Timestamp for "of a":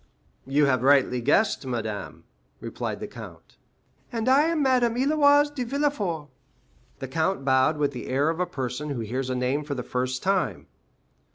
8.31-8.47